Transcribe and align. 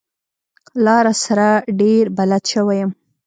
لاره 0.85 1.13
سره 1.23 1.47
ډېر 1.79 2.03
بلد 2.17 2.43
شوی 2.53 2.77
يم. 2.81 2.91